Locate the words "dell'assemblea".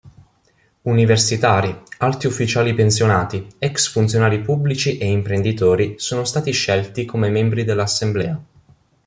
7.63-8.43